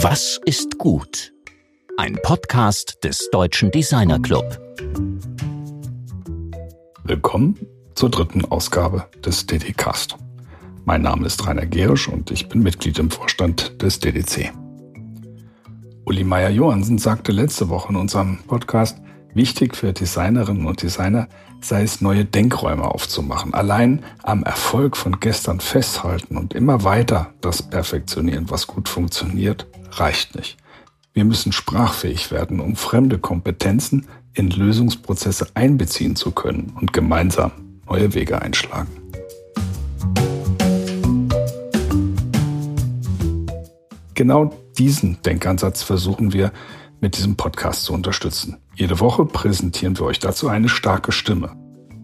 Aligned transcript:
Was 0.00 0.38
ist 0.44 0.78
gut? 0.78 1.32
Ein 1.96 2.16
Podcast 2.22 2.98
des 3.02 3.30
Deutschen 3.32 3.72
Designer 3.72 4.20
Club. 4.20 4.44
Willkommen 7.02 7.58
zur 7.96 8.08
dritten 8.08 8.44
Ausgabe 8.44 9.06
des 9.26 9.46
DDcast. 9.46 10.16
Mein 10.84 11.02
Name 11.02 11.26
ist 11.26 11.44
Rainer 11.44 11.66
Gerisch 11.66 12.06
und 12.08 12.30
ich 12.30 12.48
bin 12.48 12.62
Mitglied 12.62 13.00
im 13.00 13.10
Vorstand 13.10 13.82
des 13.82 13.98
DDC. 13.98 14.52
Uli 16.04 16.22
Meier-Johansen 16.22 16.98
sagte 16.98 17.32
letzte 17.32 17.68
Woche 17.68 17.88
in 17.88 17.96
unserem 17.96 18.38
Podcast, 18.46 18.98
wichtig 19.34 19.76
für 19.76 19.92
Designerinnen 19.92 20.66
und 20.66 20.80
Designer 20.80 21.26
sei 21.60 21.82
es, 21.82 22.00
neue 22.00 22.24
Denkräume 22.24 22.84
aufzumachen. 22.84 23.52
Allein 23.52 24.04
am 24.22 24.44
Erfolg 24.44 24.96
von 24.96 25.18
gestern 25.18 25.58
festhalten 25.58 26.36
und 26.36 26.54
immer 26.54 26.84
weiter 26.84 27.34
das 27.40 27.62
perfektionieren, 27.62 28.48
was 28.48 28.68
gut 28.68 28.88
funktioniert, 28.88 29.66
reicht 30.00 30.34
nicht. 30.36 30.56
Wir 31.12 31.24
müssen 31.24 31.52
sprachfähig 31.52 32.30
werden, 32.30 32.60
um 32.60 32.76
fremde 32.76 33.18
Kompetenzen 33.18 34.06
in 34.34 34.50
Lösungsprozesse 34.50 35.48
einbeziehen 35.54 36.16
zu 36.16 36.30
können 36.30 36.72
und 36.80 36.92
gemeinsam 36.92 37.52
neue 37.86 38.14
Wege 38.14 38.40
einschlagen. 38.40 38.88
Genau 44.14 44.52
diesen 44.78 45.20
Denkansatz 45.22 45.82
versuchen 45.82 46.32
wir 46.32 46.52
mit 47.00 47.16
diesem 47.16 47.36
Podcast 47.36 47.84
zu 47.84 47.92
unterstützen. 47.92 48.58
Jede 48.74 49.00
Woche 49.00 49.24
präsentieren 49.24 49.98
wir 49.98 50.06
euch 50.06 50.18
dazu 50.18 50.48
eine 50.48 50.68
starke 50.68 51.12
Stimme. 51.12 51.52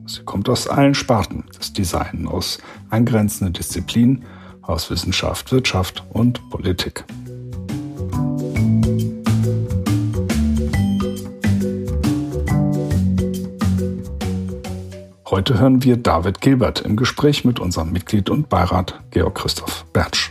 Sie 0.07 0.23
kommt 0.23 0.49
aus 0.49 0.69
allen 0.69 0.95
Sparten 0.95 1.45
des 1.59 1.73
Design, 1.73 2.29
aus 2.29 2.59
angrenzenden 2.91 3.55
Disziplinen, 3.55 4.25
aus 4.63 4.91
Wissenschaft, 4.91 5.51
Wirtschaft 5.51 6.05
und 6.11 6.49
Politik. 6.51 7.05
Heute 15.35 15.59
hören 15.59 15.83
wir 15.83 15.97
David 15.97 16.41
Gilbert 16.41 16.81
im 16.83 16.97
Gespräch 16.97 17.45
mit 17.45 17.59
unserem 17.59 17.91
Mitglied 17.91 18.31
und 18.31 18.49
Beirat 18.49 19.03
Georg 19.11 19.35
Christoph 19.35 19.85
Bertsch. 19.93 20.31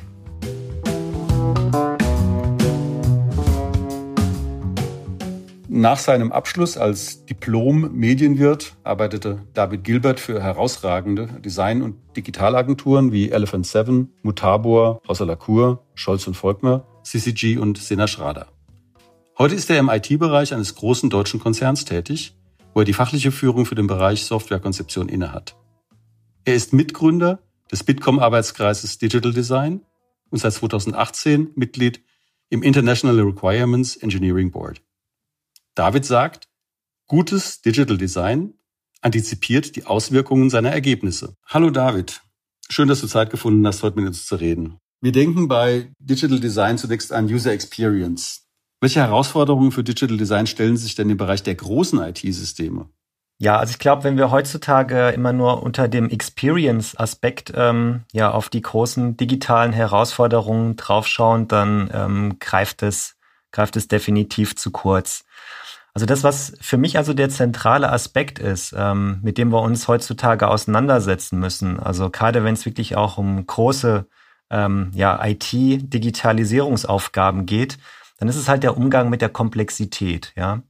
Nach 5.68 5.97
seinem 5.97 6.31
Abschluss 6.31 6.78
als 6.78 7.25
Diplom-Medienwirt 7.25 8.78
arbeitete 8.86 9.42
David 9.53 9.84
Gilbert 9.84 10.22
für 10.22 10.42
herausragende 10.42 11.28
Design- 11.44 11.81
und 11.81 11.97
Digitalagenturen 12.16 13.12
wie 13.12 13.30
Elephant 13.30 13.68
Seven, 13.68 14.14
Mutabor, 14.22 15.02
Rosa 15.09 15.25
Lacour, 15.25 15.84
Scholz 15.95 16.25
und 16.28 16.36
Volkmer, 16.36 16.86
CCG 17.04 17.58
und 17.58 17.78
Sena 17.78 18.08
Schrader. 18.08 18.48
Heute 19.38 19.56
ist 19.56 19.70
er 19.70 19.80
im 19.80 19.90
IT-Bereich 19.90 20.54
eines 20.54 20.76
großen 20.76 21.09
deutschen 21.09 21.40
Konzerns 21.40 21.86
tätig, 21.86 22.36
wo 22.73 22.82
er 22.82 22.86
die 22.86 22.94
fachliche 22.94 23.32
Führung 23.32 23.66
für 23.66 23.76
den 23.76 23.88
Bereich 23.88 24.23
Softwarekonzeption 24.26 25.09
innehat. 25.09 25.56
Er 26.46 26.56
ist 26.56 26.74
Mitgründer 26.74 27.40
des 27.72 27.84
Bitkom-Arbeitskreises 27.84 28.98
Digital 28.98 29.34
Design 29.34 29.81
und 30.30 30.40
seit 30.40 30.54
2018 30.54 31.52
Mitglied 31.56 32.04
im 32.50 32.64
International 32.64 33.20
Requirements 33.20 33.96
Engineering 33.96 34.52
Board. 34.52 34.81
David 35.76 36.06
sagt, 36.06 36.48
gutes 37.08 37.62
Digital 37.62 37.98
Design 37.98 38.54
antizipiert 39.02 39.76
die 39.76 39.86
Auswirkungen 39.86 40.50
seiner 40.50 40.72
Ergebnisse. 40.72 41.36
Hallo 41.46 41.70
David, 41.70 42.22
schön, 42.70 42.88
dass 42.88 43.02
du 43.02 43.08
Zeit 43.08 43.30
gefunden 43.30 43.66
hast, 43.66 43.84
heute 43.84 43.98
mit 43.98 44.08
uns 44.08 44.26
zu 44.26 44.36
reden. 44.36 44.80
Wir 45.04 45.12
denken 45.12 45.50
bei 45.50 45.92
Digital 46.00 46.40
Design 46.40 46.78
zunächst 46.78 47.12
an 47.12 47.26
User 47.26 47.52
Experience. 47.52 48.48
Welche 48.80 49.02
Herausforderungen 49.02 49.73
für 49.73 49.84
Digital 49.84 50.16
Design 50.16 50.48
stellen 50.48 50.78
sich 50.78 50.96
denn 50.96 51.09
im 51.09 51.18
Bereich 51.18 51.44
der 51.44 51.56
großen 51.56 52.00
IT-Systeme? 52.00 52.88
Ja, 53.38 53.58
also 53.58 53.72
ich 53.72 53.80
glaube, 53.80 54.06
wenn 54.06 54.16
wir 54.16 54.31
heutzutage 54.31 55.09
immer 55.09 55.34
nur 55.34 55.62
unter 55.62 55.90
dem 55.90 56.09
Experience-Aspekt 56.09 57.52
ähm, 57.53 58.03
ja 58.14 58.31
auf 58.31 58.47
die 58.47 58.62
großen 58.62 59.18
digitalen 59.18 59.74
Herausforderungen 59.74 60.78
draufschauen, 60.78 61.50
dann 61.50 61.90
ähm, 61.94 62.40
greift 62.40 62.81
es 62.81 63.18
greift 63.52 63.75
es 63.75 63.90
definitiv 63.90 64.56
zu 64.56 64.72
kurz. 64.72 65.25
Also 65.94 66.06
das, 66.06 66.24
was 66.24 66.53
für 66.62 66.78
mich 66.78 66.97
also 66.97 67.14
der 67.14 67.28
zentrale 67.28 67.91
Aspekt 67.91 68.40
ist, 68.40 68.74
ähm, 68.78 69.20
mit 69.22 69.38
dem 69.38 69.52
wir 69.52 69.64
uns 69.64 69.90
heutzutage 69.90 70.47
auseinandersetzen 70.47 71.41
müssen, 71.41 71.78
also 71.78 72.09
gerade 72.09 72.46
wenn 72.46 72.53
es 72.53 72.66
wirklich 72.66 72.96
auch 72.96 73.18
um 73.18 73.46
große 73.46 74.08
ähm, 74.53 74.91
ja, 74.94 75.19
IT-Digitalisierungsaufgaben 75.25 77.46
geht, 77.46 77.78
dann 78.19 78.30
ist 78.30 78.38
es 78.38 78.47
halt 78.47 78.64
der 78.64 78.78
Umgang 78.78 79.09
mit 79.09 79.22
der 79.22 79.28
Komplexität, 79.30 80.31
ja. 80.36 80.62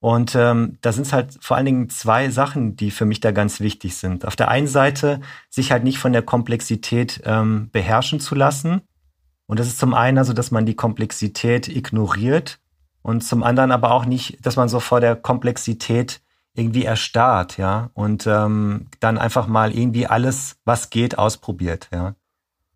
Und 0.00 0.34
ähm, 0.34 0.78
da 0.80 0.92
sind 0.92 1.06
es 1.06 1.12
halt 1.12 1.36
vor 1.40 1.56
allen 1.58 1.66
Dingen 1.66 1.90
zwei 1.90 2.30
Sachen, 2.30 2.74
die 2.74 2.90
für 2.90 3.04
mich 3.04 3.20
da 3.20 3.32
ganz 3.32 3.60
wichtig 3.60 3.96
sind. 3.96 4.26
Auf 4.26 4.34
der 4.34 4.48
einen 4.48 4.66
Seite, 4.66 5.20
sich 5.50 5.72
halt 5.72 5.84
nicht 5.84 5.98
von 5.98 6.14
der 6.14 6.22
Komplexität 6.22 7.20
ähm, 7.24 7.68
beherrschen 7.70 8.18
zu 8.18 8.34
lassen. 8.34 8.80
Und 9.46 9.60
das 9.60 9.66
ist 9.66 9.78
zum 9.78 9.92
einen 9.92 10.16
also, 10.16 10.32
dass 10.32 10.50
man 10.50 10.64
die 10.64 10.74
Komplexität 10.74 11.68
ignoriert 11.68 12.60
und 13.02 13.22
zum 13.22 13.42
anderen 13.42 13.72
aber 13.72 13.92
auch 13.92 14.06
nicht, 14.06 14.38
dass 14.44 14.56
man 14.56 14.70
so 14.70 14.80
vor 14.80 15.00
der 15.00 15.16
Komplexität 15.16 16.22
irgendwie 16.54 16.84
erstarrt, 16.84 17.58
ja, 17.58 17.90
und 17.94 18.26
ähm, 18.26 18.86
dann 19.00 19.18
einfach 19.18 19.46
mal 19.46 19.72
irgendwie 19.72 20.06
alles, 20.06 20.56
was 20.64 20.90
geht, 20.90 21.18
ausprobiert, 21.18 21.88
ja. 21.92 22.14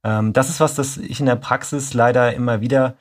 Ähm, 0.04 0.32
das 0.32 0.50
ist 0.50 0.60
was, 0.60 0.74
das 0.74 0.98
ich 0.98 1.18
in 1.18 1.26
der 1.26 1.36
Praxis 1.36 1.94
leider 1.94 2.34
immer 2.34 2.60
wieder 2.60 2.96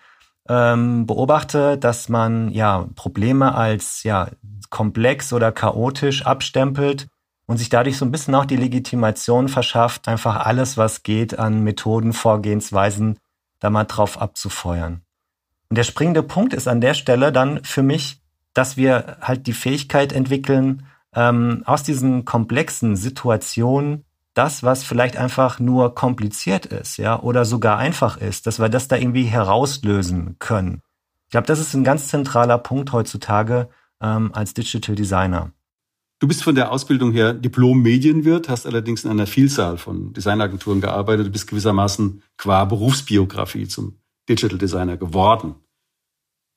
ähm, 0.50 1.06
beobachte, 1.06 1.78
dass 1.78 2.10
man 2.10 2.50
ja 2.52 2.88
Probleme 2.96 3.54
als 3.54 4.04
ja 4.04 4.30
komplex 4.70 5.34
oder 5.34 5.52
chaotisch 5.52 6.26
abstempelt 6.26 7.08
und 7.46 7.58
sich 7.58 7.70
dadurch 7.70 7.98
so 7.98 8.06
ein 8.06 8.12
bisschen 8.12 8.34
auch 8.36 8.46
die 8.46 8.56
Legitimation 8.56 9.50
verschafft, 9.50 10.08
einfach 10.08 10.46
alles, 10.46 10.78
was 10.78 11.04
geht, 11.04 11.38
an 11.38 11.64
Methoden, 11.64 12.14
Vorgehensweisen 12.14 13.20
da 13.60 13.70
mal 13.70 13.84
drauf 13.84 14.20
abzufeuern. 14.20 15.02
Und 15.70 15.78
der 15.78 15.84
springende 15.84 16.24
Punkt 16.24 16.54
ist 16.54 16.68
an 16.68 16.82
der 16.82 16.94
Stelle 16.94 17.32
dann 17.32 17.64
für 17.64 17.84
mich, 17.84 18.22
dass 18.54 18.78
wir 18.78 19.18
halt 19.22 19.48
die 19.48 19.54
Fähigkeit 19.54 20.14
entwickeln, 20.14 20.86
ähm, 21.16 21.64
aus 21.66 21.84
diesen 21.84 22.26
komplexen 22.26 22.96
Situationen 22.96 24.06
das, 24.34 24.64
was 24.64 24.84
vielleicht 24.84 25.18
einfach 25.18 25.60
nur 25.60 25.96
kompliziert 25.96 26.66
ist, 26.66 26.98
ja, 26.98 27.20
oder 27.20 27.46
sogar 27.46 27.78
einfach 27.78 28.18
ist, 28.18 28.48
dass 28.48 28.60
wir 28.60 28.70
das 28.70 28.88
da 28.88 28.96
irgendwie 28.96 29.24
herauslösen 29.24 30.38
können. 30.40 30.82
Ich 31.28 31.32
glaube, 31.32 31.48
das 31.48 31.60
ist 31.60 31.74
ein 31.74 31.84
ganz 31.84 32.08
zentraler 32.08 32.58
Punkt 32.58 32.92
heutzutage 32.92 33.70
ähm, 34.02 34.32
als 34.34 34.54
Digital 34.54 34.96
Designer. 34.96 35.52
Du 36.20 36.28
bist 36.28 36.44
von 36.44 36.56
der 36.56 36.72
Ausbildung 36.72 37.12
her 37.12 37.34
Diplom-Medienwirt, 37.34 38.48
hast 38.48 38.66
allerdings 38.66 39.04
in 39.04 39.12
einer 39.12 39.28
Vielzahl 39.28 39.78
von 39.78 40.14
Designagenturen 40.14 40.80
gearbeitet. 40.80 41.28
Du 41.28 41.32
bist 41.32 41.48
gewissermaßen 41.48 42.24
qua 42.38 42.66
Berufsbiografie 42.66 43.68
zum 43.68 43.98
Digital 44.30 44.58
Designer 44.58 44.96
geworden. 44.96 45.56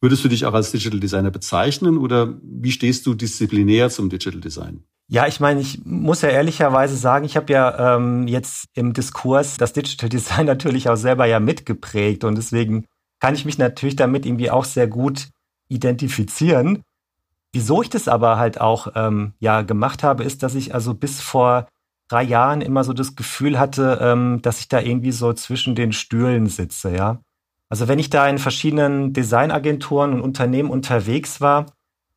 Würdest 0.00 0.24
du 0.24 0.28
dich 0.28 0.44
auch 0.44 0.54
als 0.54 0.70
Digital 0.70 1.00
Designer 1.00 1.30
bezeichnen 1.30 1.98
oder 1.98 2.38
wie 2.42 2.70
stehst 2.70 3.06
du 3.06 3.14
disziplinär 3.14 3.90
zum 3.90 4.08
Digital 4.08 4.40
Design? 4.40 4.84
Ja, 5.08 5.26
ich 5.28 5.38
meine, 5.38 5.60
ich 5.60 5.84
muss 5.84 6.22
ja 6.22 6.30
ehrlicherweise 6.30 6.96
sagen, 6.96 7.24
ich 7.24 7.36
habe 7.36 7.52
ja 7.52 7.96
ähm, 7.96 8.26
jetzt 8.26 8.68
im 8.74 8.92
Diskurs 8.92 9.56
das 9.56 9.72
Digital 9.72 10.08
Design 10.08 10.46
natürlich 10.46 10.88
auch 10.88 10.96
selber 10.96 11.26
ja 11.26 11.38
mitgeprägt 11.38 12.24
und 12.24 12.36
deswegen 12.36 12.86
kann 13.20 13.34
ich 13.34 13.44
mich 13.44 13.58
natürlich 13.58 13.96
damit 13.96 14.26
irgendwie 14.26 14.50
auch 14.50 14.64
sehr 14.64 14.88
gut 14.88 15.28
identifizieren. 15.68 16.82
Wieso 17.52 17.82
ich 17.82 17.88
das 17.88 18.08
aber 18.08 18.36
halt 18.36 18.60
auch 18.60 18.88
ähm, 18.94 19.32
ja 19.38 19.62
gemacht 19.62 20.02
habe, 20.02 20.24
ist, 20.24 20.42
dass 20.42 20.54
ich 20.54 20.74
also 20.74 20.92
bis 20.92 21.20
vor 21.20 21.68
drei 22.08 22.22
Jahren 22.22 22.60
immer 22.60 22.84
so 22.84 22.92
das 22.92 23.16
Gefühl 23.16 23.58
hatte, 23.58 23.98
ähm, 24.02 24.42
dass 24.42 24.60
ich 24.60 24.68
da 24.68 24.80
irgendwie 24.80 25.12
so 25.12 25.32
zwischen 25.32 25.74
den 25.74 25.92
Stühlen 25.92 26.46
sitze, 26.48 26.94
ja. 26.94 27.20
Also 27.68 27.88
wenn 27.88 27.98
ich 27.98 28.10
da 28.10 28.28
in 28.28 28.38
verschiedenen 28.38 29.12
Designagenturen 29.12 30.12
und 30.12 30.20
Unternehmen 30.20 30.70
unterwegs 30.70 31.40
war, 31.40 31.66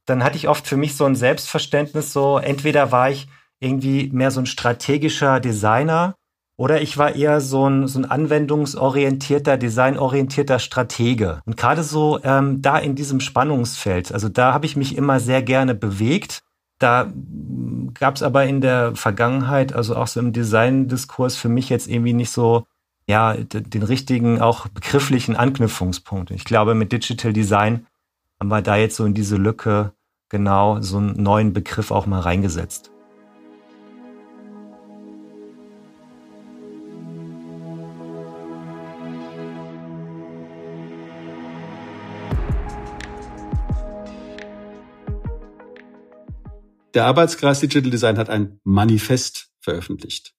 dann 0.09 0.23
hatte 0.23 0.37
ich 0.37 0.47
oft 0.47 0.67
für 0.67 0.77
mich 0.77 0.95
so 0.95 1.05
ein 1.05 1.15
Selbstverständnis, 1.15 2.13
so 2.13 2.37
entweder 2.37 2.91
war 2.91 3.09
ich 3.09 3.27
irgendwie 3.59 4.09
mehr 4.11 4.31
so 4.31 4.39
ein 4.39 4.45
strategischer 4.45 5.39
Designer 5.39 6.15
oder 6.57 6.81
ich 6.81 6.97
war 6.97 7.15
eher 7.15 7.39
so 7.39 7.69
ein, 7.69 7.87
so 7.87 7.99
ein 7.99 8.05
anwendungsorientierter, 8.05 9.57
designorientierter 9.57 10.59
Stratege. 10.59 11.39
Und 11.45 11.55
gerade 11.55 11.83
so 11.83 12.19
ähm, 12.23 12.61
da 12.61 12.77
in 12.77 12.95
diesem 12.95 13.21
Spannungsfeld, 13.21 14.11
also 14.11 14.27
da 14.27 14.53
habe 14.53 14.65
ich 14.65 14.75
mich 14.75 14.97
immer 14.97 15.21
sehr 15.21 15.41
gerne 15.41 15.73
bewegt. 15.73 16.41
Da 16.77 17.11
gab 17.93 18.15
es 18.15 18.23
aber 18.23 18.45
in 18.45 18.59
der 18.59 18.95
Vergangenheit, 18.95 19.73
also 19.73 19.95
auch 19.95 20.07
so 20.07 20.19
im 20.19 20.33
Design-Diskurs 20.33 21.37
für 21.37 21.49
mich 21.49 21.69
jetzt 21.69 21.87
irgendwie 21.87 22.13
nicht 22.13 22.31
so 22.31 22.65
ja, 23.07 23.33
den 23.35 23.83
richtigen, 23.83 24.41
auch 24.41 24.67
begrifflichen 24.67 25.35
Anknüpfungspunkt. 25.35 26.29
Ich 26.29 26.43
glaube, 26.43 26.75
mit 26.75 26.91
Digital 26.91 27.33
Design 27.33 27.87
haben 28.39 28.49
wir 28.49 28.61
da 28.61 28.75
jetzt 28.75 28.97
so 28.97 29.05
in 29.05 29.13
diese 29.13 29.37
Lücke 29.37 29.93
genau 30.29 30.81
so 30.81 30.97
einen 30.97 31.21
neuen 31.21 31.53
Begriff 31.53 31.91
auch 31.91 32.05
mal 32.05 32.19
reingesetzt. 32.19 32.91
Der 46.95 47.05
Arbeitskreis 47.05 47.59
Digital 47.59 47.91
Design 47.91 48.17
hat 48.17 48.29
ein 48.29 48.59
Manifest 48.63 49.51
veröffentlicht. 49.59 50.33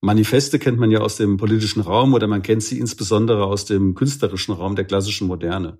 Manifeste 0.00 0.58
kennt 0.58 0.78
man 0.78 0.90
ja 0.90 1.00
aus 1.00 1.16
dem 1.16 1.36
politischen 1.36 1.80
Raum 1.80 2.12
oder 2.12 2.26
man 2.26 2.42
kennt 2.42 2.62
sie 2.62 2.78
insbesondere 2.78 3.46
aus 3.46 3.64
dem 3.64 3.94
künstlerischen 3.94 4.52
Raum 4.52 4.76
der 4.76 4.84
klassischen 4.84 5.26
Moderne. 5.26 5.78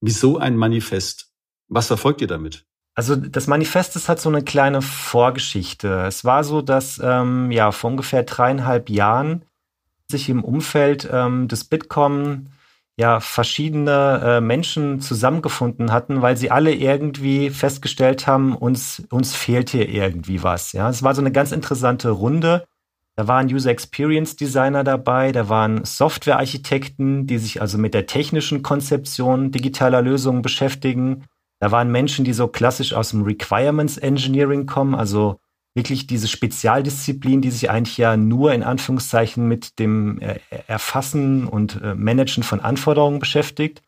Wieso 0.00 0.38
ein 0.38 0.56
Manifest? 0.56 1.35
Was 1.68 1.88
verfolgt 1.88 2.20
ihr 2.20 2.28
damit? 2.28 2.64
Also 2.94 3.14
das 3.14 3.46
Manifest 3.46 3.94
ist 3.96 4.08
halt 4.08 4.20
so 4.20 4.30
eine 4.30 4.42
kleine 4.42 4.80
Vorgeschichte. 4.80 6.04
Es 6.06 6.24
war 6.24 6.44
so, 6.44 6.62
dass 6.62 7.00
ähm, 7.02 7.50
ja 7.50 7.70
vor 7.70 7.90
ungefähr 7.90 8.22
dreieinhalb 8.22 8.88
Jahren 8.88 9.44
sich 10.10 10.28
im 10.28 10.42
Umfeld 10.42 11.08
ähm, 11.12 11.46
des 11.46 11.64
Bitkom 11.64 12.46
ja 12.96 13.20
verschiedene 13.20 14.22
äh, 14.24 14.40
Menschen 14.40 15.00
zusammengefunden 15.00 15.92
hatten, 15.92 16.22
weil 16.22 16.38
sie 16.38 16.50
alle 16.50 16.72
irgendwie 16.72 17.50
festgestellt 17.50 18.26
haben, 18.26 18.56
uns 18.56 19.02
uns 19.10 19.34
fehlt 19.34 19.70
hier 19.70 19.88
irgendwie 19.88 20.42
was. 20.42 20.72
Ja, 20.72 20.88
es 20.88 21.02
war 21.02 21.14
so 21.14 21.20
eine 21.20 21.32
ganz 21.32 21.52
interessante 21.52 22.08
Runde. 22.10 22.64
Da 23.16 23.28
waren 23.28 23.46
User 23.46 23.70
Experience 23.70 24.36
Designer 24.36 24.84
dabei, 24.84 25.32
da 25.32 25.48
waren 25.48 25.84
Softwarearchitekten, 25.84 27.26
die 27.26 27.38
sich 27.38 27.60
also 27.62 27.78
mit 27.78 27.94
der 27.94 28.06
technischen 28.06 28.62
Konzeption 28.62 29.52
digitaler 29.52 30.02
Lösungen 30.02 30.42
beschäftigen. 30.42 31.24
Da 31.58 31.70
waren 31.70 31.90
Menschen, 31.90 32.24
die 32.24 32.32
so 32.32 32.48
klassisch 32.48 32.92
aus 32.92 33.10
dem 33.10 33.22
Requirements 33.22 33.96
Engineering 33.96 34.66
kommen, 34.66 34.94
also 34.94 35.40
wirklich 35.74 36.06
diese 36.06 36.26
Spezialdisziplin, 36.26 37.42
die 37.42 37.50
sich 37.50 37.70
eigentlich 37.70 37.98
ja 37.98 38.16
nur 38.16 38.52
in 38.54 38.62
Anführungszeichen 38.62 39.46
mit 39.46 39.78
dem 39.78 40.18
äh, 40.20 40.38
Erfassen 40.66 41.46
und 41.46 41.80
äh, 41.82 41.94
Managen 41.94 42.42
von 42.42 42.60
Anforderungen 42.60 43.18
beschäftigt. 43.18 43.82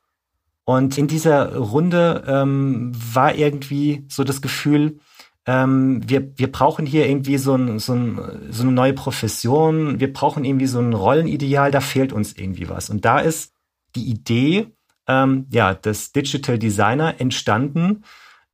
Und 0.65 0.99
in 0.99 1.09
dieser 1.09 1.57
Runde 1.57 2.25
ähm, 2.27 2.93
war 2.95 3.35
irgendwie 3.35 4.05
so 4.09 4.23
das 4.23 4.43
Gefühl, 4.43 4.99
ähm, 5.47 6.03
wir, 6.07 6.39
wir 6.39 6.53
brauchen 6.53 6.85
hier 6.85 7.09
irgendwie 7.09 7.39
so, 7.39 7.55
ein, 7.55 7.79
so, 7.79 7.95
ein, 7.95 8.21
so 8.51 8.65
eine 8.65 8.73
neue 8.73 8.93
Profession, 8.93 9.99
wir 9.99 10.13
brauchen 10.13 10.45
irgendwie 10.45 10.67
so 10.67 10.79
ein 10.79 10.93
Rollenideal, 10.93 11.71
da 11.71 11.81
fehlt 11.81 12.13
uns 12.13 12.35
irgendwie 12.35 12.69
was. 12.69 12.91
Und 12.91 13.07
da 13.07 13.19
ist 13.19 13.55
die 13.97 14.11
Idee, 14.11 14.67
ähm, 15.09 15.47
ja, 15.51 15.75
des 15.75 16.13
Digital 16.13 16.59
Designer 16.59 17.21
entstanden. 17.21 18.05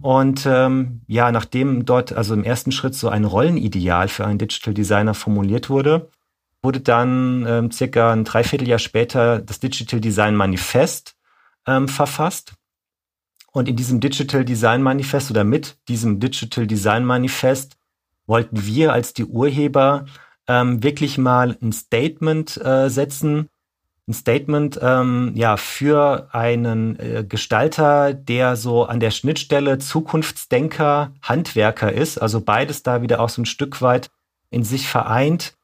Und 0.01 0.47
ähm, 0.47 1.03
ja, 1.07 1.31
nachdem 1.31 1.85
dort 1.85 2.13
also 2.13 2.35
im 2.35 2.45
ersten 2.45 2.73
Schritt 2.73 2.95
so 2.95 3.09
ein 3.09 3.25
Rollenideal 3.25 4.09
für 4.09 4.27
einen 4.27 4.39
Digital 4.39 4.75
Designer 4.75 5.15
formuliert 5.15 5.71
wurde, 5.71 6.11
wurde 6.63 6.81
dann 6.81 7.45
ähm, 7.47 7.71
circa 7.71 8.13
ein 8.13 8.25
Dreivierteljahr 8.25 8.79
später 8.79 9.41
das 9.41 9.61
Digital 9.61 10.01
Design 10.01 10.35
Manifest 10.35 11.15
ähm, 11.67 11.89
verfasst. 11.89 12.55
Und 13.53 13.69
in 13.69 13.77
diesem 13.77 14.01
Digital 14.01 14.45
Design 14.45 14.83
Manifest 14.83 15.31
oder 15.31 15.45
mit 15.45 15.77
diesem 15.89 16.19
Digital 16.19 16.67
Design 16.67 17.05
Manifest 17.05 17.77
wollten 18.27 18.67
wir 18.67 18.93
als 18.93 19.13
die 19.13 19.25
Urheber 19.25 20.07
ähm, 20.49 20.83
wirklich 20.83 21.19
mal 21.19 21.57
ein 21.63 21.73
Statement 21.73 22.57
äh, 22.65 22.89
setzen, 22.89 23.49
ein 24.07 24.13
Statement 24.13 24.79
ähm, 24.83 25.33
ja 25.35 25.57
für 25.57 26.29
einen 26.33 26.99
äh, 26.99 27.25
Gestalter, 27.27 28.13
der 28.13 28.57
so 28.57 28.85
an 28.85 29.01
der 29.01 29.11
Schnittstelle 29.11 29.79
Zukunftsdenker, 29.79 31.13
Handwerker 31.23 31.93
ist, 31.93 32.19
also 32.19 32.41
beides 32.41 32.83
da 32.83 33.03
wieder 33.03 33.21
auch 33.21 33.31
so 33.31 33.43
ein 33.43 33.47
Stück 33.47 33.81
weit 33.81 34.11
in 34.51 34.63
sich 34.63 34.89
vereint. 34.89 35.55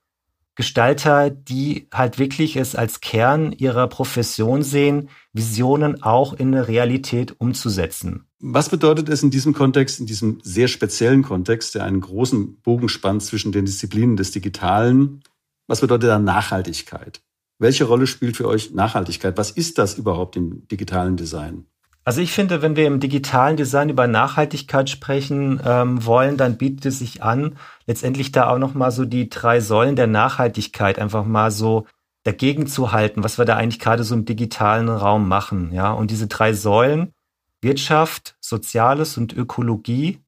Gestalter, 0.57 1.31
die 1.31 1.89
halt 1.93 2.19
wirklich 2.19 2.57
es 2.57 2.75
als 2.75 3.01
Kern 3.01 3.53
ihrer 3.53 3.87
Profession 3.87 4.63
sehen, 4.63 5.09
Visionen 5.33 6.03
auch 6.03 6.35
in 6.35 6.55
eine 6.55 6.69
Realität 6.69 7.35
umzusetzen. 7.39 8.27
Was 8.41 8.69
bedeutet 8.69 9.09
es 9.09 9.23
in 9.23 9.31
diesem 9.31 9.55
Kontext, 9.55 10.01
in 10.01 10.07
diesem 10.07 10.41
sehr 10.43 10.69
speziellen 10.69 11.23
Kontext, 11.23 11.75
der 11.75 11.85
einen 11.85 12.01
großen 12.01 12.61
Bogen 12.63 12.89
spannt 12.89 13.23
zwischen 13.23 13.53
den 13.53 13.65
Disziplinen 13.65 14.17
des 14.17 14.33
Digitalen? 14.33 15.23
Was 15.67 15.83
bedeutet 15.83 16.11
da 16.11 16.19
Nachhaltigkeit? 16.19 17.23
Welche 17.61 17.85
Rolle 17.85 18.07
spielt 18.07 18.39
für 18.39 18.49
euch 18.49 18.73
Nachhaltigkeit? 18.73 19.37
Was 19.37 19.51
ist 19.51 19.77
das 19.77 19.99
überhaupt 19.99 20.35
im 20.35 20.67
digitalen 20.69 21.17
Design? 21.17 21.67
Also 22.05 22.23
ich 22.23 22.33
finde, 22.33 22.62
wenn 22.62 22.75
wir 22.75 22.87
im 22.87 23.01
digitalen 23.01 23.59
Design 23.59 23.91
über 23.91 24.07
Nachhaltigkeit 24.07 24.89
sprechen 24.89 25.61
ähm, 25.65 26.05
wollen, 26.07 26.39
dann 26.39 26.57
bietet 26.57 26.87
es 26.87 27.01
sich 27.01 27.23
an, 27.23 27.57
letztendlich 27.87 28.33
da 28.33 28.49
auch 28.49 28.59
noch 28.59 28.73
mal 28.73 28.91
so 28.91 29.05
die 29.05 29.29
drei 29.29 29.61
Säulen 29.61 29.95
der 29.95 30.07
Nachhaltigkeit 30.07 30.99
einfach 30.99 31.27
mal 31.27 31.51
so 31.51 31.87
dagegen 32.25 32.67
zu 32.67 32.93
halten, 32.93 33.23
was 33.23 33.37
wir 33.37 33.45
da 33.45 33.57
eigentlich 33.57 33.79
gerade 33.79 34.05
so 34.05 34.15
im 34.15 34.25
digitalen 34.25 34.89
Raum 34.89 35.29
machen. 35.29 35.71
Ja, 35.75 35.93
und 35.93 36.11
diese 36.11 36.29
drei 36.29 36.55
Säulen 36.55 37.12
Wirtschaft, 37.61 38.37
Soziales 38.41 39.19
und 39.19 39.35
Ökologie, 39.35 40.19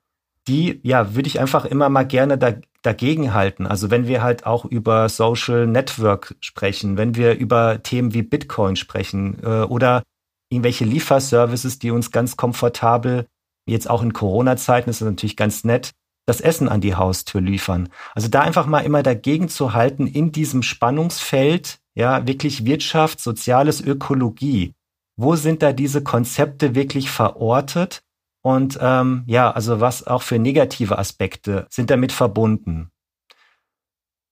die 0.47 0.81
ja 0.83 1.15
würde 1.15 1.29
ich 1.29 1.41
einfach 1.41 1.65
immer 1.65 1.89
mal 1.89 2.05
gerne 2.05 2.37
da, 2.37 2.53
dagegen 2.83 3.33
halten. 3.33 3.67
Also 3.67 3.91
wenn 3.91 4.07
wir 4.07 4.23
halt 4.23 4.45
auch 4.45 4.65
über 4.65 5.09
Social 5.09 5.67
Network 5.67 6.35
sprechen, 6.41 6.97
wenn 6.97 7.15
wir 7.15 7.35
über 7.35 7.83
Themen 7.83 8.13
wie 8.13 8.23
Bitcoin 8.23 8.77
sprechen 8.77 9.39
äh, 9.43 9.63
oder 9.63 10.03
irgendwelche 10.51 10.85
Lieferservices, 10.85 11.79
die 11.79 11.91
uns 11.91 12.11
ganz 12.11 12.37
komfortabel, 12.37 13.27
jetzt 13.67 13.89
auch 13.89 14.03
in 14.03 14.13
Corona-Zeiten 14.13 14.91
ist 14.91 15.01
das 15.01 15.09
natürlich 15.09 15.37
ganz 15.37 15.65
nett, 15.65 15.93
das 16.27 16.41
Essen 16.41 16.69
an 16.69 16.81
die 16.81 16.95
Haustür 16.95 17.41
liefern. 17.41 17.89
Also 18.15 18.29
da 18.29 18.41
einfach 18.43 18.67
mal 18.67 18.81
immer 18.81 19.03
dagegen 19.03 19.49
zu 19.49 19.73
halten 19.73 20.07
in 20.07 20.33
diesem 20.33 20.63
Spannungsfeld, 20.63 21.79
ja, 21.95 22.27
wirklich 22.27 22.65
Wirtschaft, 22.65 23.21
Soziales, 23.21 23.81
Ökologie. 23.81 24.75
Wo 25.17 25.37
sind 25.37 25.63
da 25.63 25.73
diese 25.73 26.03
Konzepte 26.03 26.75
wirklich 26.75 27.11
verortet? 27.11 28.03
Und 28.43 28.79
ähm, 28.81 29.23
ja, 29.27 29.51
also 29.51 29.81
was 29.81 30.07
auch 30.07 30.23
für 30.23 30.39
negative 30.39 30.99
Aspekte 30.99 31.67
sind 31.71 31.91
damit 31.91 32.13
verbunden. 32.13 32.91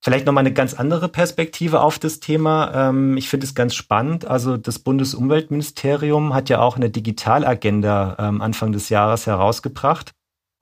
Vielleicht 0.03 0.25
nochmal 0.25 0.43
eine 0.43 0.55
ganz 0.55 0.73
andere 0.75 1.09
Perspektive 1.09 1.83
auf 1.83 1.99
das 1.99 2.21
Thema. 2.21 2.89
Ähm, 2.89 3.17
ich 3.19 3.29
finde 3.29 3.45
es 3.45 3.55
ganz 3.55 3.75
spannend. 3.75 4.25
Also 4.25 4.57
das 4.57 4.79
Bundesumweltministerium 4.79 6.33
hat 6.33 6.49
ja 6.49 6.61
auch 6.61 6.77
eine 6.77 6.89
Digitalagenda 6.89 8.17
ähm, 8.19 8.41
Anfang 8.41 8.73
des 8.73 8.89
Jahres 8.89 9.27
herausgebracht. 9.27 10.13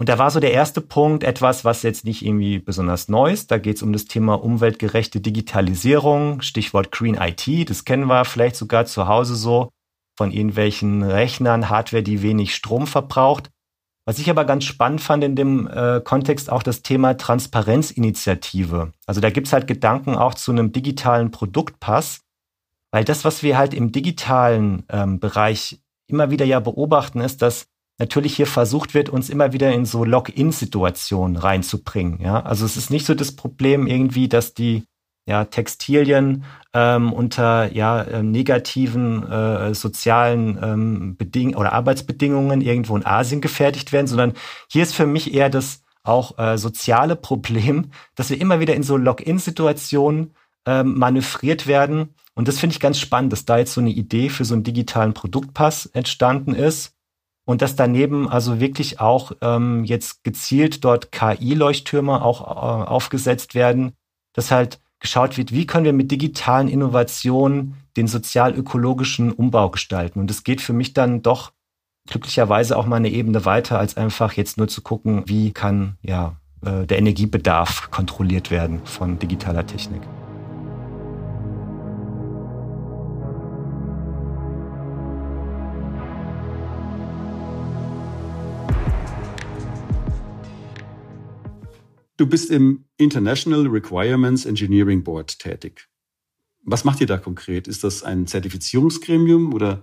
Und 0.00 0.08
da 0.08 0.18
war 0.18 0.30
so 0.30 0.40
der 0.40 0.52
erste 0.52 0.80
Punkt 0.80 1.24
etwas, 1.24 1.64
was 1.64 1.82
jetzt 1.82 2.04
nicht 2.04 2.24
irgendwie 2.24 2.58
besonders 2.58 3.08
neu 3.08 3.32
ist. 3.32 3.50
Da 3.50 3.58
geht 3.58 3.76
es 3.76 3.82
um 3.82 3.92
das 3.92 4.04
Thema 4.04 4.34
umweltgerechte 4.34 5.20
Digitalisierung, 5.20 6.40
Stichwort 6.40 6.92
Green 6.92 7.14
IT. 7.14 7.70
Das 7.70 7.84
kennen 7.84 8.06
wir 8.06 8.24
vielleicht 8.24 8.56
sogar 8.56 8.86
zu 8.86 9.08
Hause 9.08 9.34
so 9.34 9.70
von 10.18 10.32
irgendwelchen 10.32 11.04
Rechnern, 11.04 11.70
Hardware, 11.70 12.02
die 12.02 12.22
wenig 12.22 12.52
Strom 12.52 12.88
verbraucht. 12.88 13.50
Was 14.04 14.18
ich 14.18 14.28
aber 14.28 14.44
ganz 14.44 14.64
spannend 14.64 15.00
fand 15.00 15.22
in 15.22 15.36
dem 15.36 15.68
äh, 15.68 16.00
Kontext 16.02 16.50
auch 16.50 16.64
das 16.64 16.82
Thema 16.82 17.16
Transparenzinitiative. 17.16 18.92
Also 19.06 19.20
da 19.20 19.30
gibt's 19.30 19.52
halt 19.52 19.68
Gedanken 19.68 20.16
auch 20.16 20.34
zu 20.34 20.50
einem 20.50 20.72
digitalen 20.72 21.30
Produktpass, 21.30 22.22
weil 22.90 23.04
das, 23.04 23.24
was 23.24 23.44
wir 23.44 23.56
halt 23.56 23.74
im 23.74 23.92
digitalen 23.92 24.82
ähm, 24.88 25.20
Bereich 25.20 25.80
immer 26.08 26.32
wieder 26.32 26.44
ja 26.44 26.58
beobachten, 26.58 27.20
ist, 27.20 27.40
dass 27.40 27.68
natürlich 28.00 28.34
hier 28.34 28.48
versucht 28.48 28.94
wird, 28.94 29.10
uns 29.10 29.30
immer 29.30 29.52
wieder 29.52 29.72
in 29.72 29.86
so 29.86 30.04
Login-Situationen 30.04 31.36
reinzubringen. 31.36 32.20
Ja, 32.20 32.42
also 32.42 32.64
es 32.64 32.76
ist 32.76 32.90
nicht 32.90 33.06
so 33.06 33.14
das 33.14 33.36
Problem 33.36 33.86
irgendwie, 33.86 34.28
dass 34.28 34.52
die 34.52 34.82
ja, 35.28 35.44
Textilien 35.44 36.44
ähm, 36.72 37.12
unter 37.12 37.70
ja, 37.72 38.02
äh, 38.02 38.22
negativen 38.22 39.30
äh, 39.30 39.74
sozialen 39.74 40.58
ähm, 40.62 41.16
Beding 41.16 41.54
oder 41.54 41.74
Arbeitsbedingungen 41.74 42.62
irgendwo 42.62 42.96
in 42.96 43.04
Asien 43.04 43.42
gefertigt 43.42 43.92
werden, 43.92 44.06
sondern 44.06 44.32
hier 44.68 44.82
ist 44.82 44.94
für 44.94 45.06
mich 45.06 45.34
eher 45.34 45.50
das 45.50 45.82
auch 46.02 46.38
äh, 46.38 46.56
soziale 46.56 47.14
Problem, 47.14 47.90
dass 48.14 48.30
wir 48.30 48.40
immer 48.40 48.58
wieder 48.58 48.74
in 48.74 48.82
so 48.82 48.96
Login-Situationen 48.96 50.34
ähm, 50.66 50.98
manövriert 50.98 51.66
werden. 51.66 52.14
Und 52.34 52.48
das 52.48 52.58
finde 52.58 52.72
ich 52.72 52.80
ganz 52.80 52.98
spannend, 52.98 53.30
dass 53.32 53.44
da 53.44 53.58
jetzt 53.58 53.74
so 53.74 53.82
eine 53.82 53.90
Idee 53.90 54.30
für 54.30 54.46
so 54.46 54.54
einen 54.54 54.64
digitalen 54.64 55.12
Produktpass 55.12 55.86
entstanden 55.86 56.54
ist. 56.54 56.94
Und 57.44 57.60
dass 57.60 57.76
daneben 57.76 58.28
also 58.28 58.60
wirklich 58.60 59.00
auch 59.00 59.32
ähm, 59.42 59.84
jetzt 59.84 60.24
gezielt 60.24 60.84
dort 60.84 61.12
KI-Leuchttürme 61.12 62.22
auch 62.22 62.40
äh, 62.40 62.88
aufgesetzt 62.88 63.54
werden, 63.54 63.92
dass 64.34 64.50
halt 64.50 64.80
geschaut 65.00 65.36
wird, 65.38 65.52
wie 65.52 65.66
können 65.66 65.84
wir 65.84 65.92
mit 65.92 66.10
digitalen 66.10 66.68
Innovationen 66.68 67.74
den 67.96 68.08
sozial-ökologischen 68.08 69.32
Umbau 69.32 69.70
gestalten. 69.70 70.20
Und 70.20 70.30
es 70.30 70.44
geht 70.44 70.60
für 70.60 70.72
mich 70.72 70.92
dann 70.92 71.22
doch 71.22 71.52
glücklicherweise 72.08 72.76
auch 72.76 72.86
mal 72.86 72.96
eine 72.96 73.10
Ebene 73.10 73.44
weiter, 73.44 73.78
als 73.78 73.96
einfach 73.96 74.32
jetzt 74.32 74.56
nur 74.56 74.68
zu 74.68 74.82
gucken, 74.82 75.24
wie 75.26 75.52
kann 75.52 75.96
ja 76.02 76.36
äh, 76.64 76.86
der 76.86 76.98
Energiebedarf 76.98 77.90
kontrolliert 77.90 78.50
werden 78.50 78.80
von 78.84 79.18
digitaler 79.18 79.66
Technik. 79.66 80.02
Du 92.18 92.26
bist 92.26 92.50
im 92.50 92.84
International 92.96 93.64
Requirements 93.68 94.44
Engineering 94.44 95.04
Board 95.04 95.38
tätig. 95.38 95.88
Was 96.64 96.82
macht 96.84 97.00
ihr 97.00 97.06
da 97.06 97.16
konkret? 97.16 97.68
Ist 97.68 97.84
das 97.84 98.02
ein 98.02 98.26
Zertifizierungsgremium 98.26 99.54
oder 99.54 99.82